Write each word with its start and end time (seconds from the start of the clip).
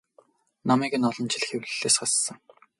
Номыг 0.67 0.93
нь 0.99 1.07
олон 1.09 1.27
жил 1.31 1.43
хэвлэлээс 1.47 1.95
хассан. 1.99 2.37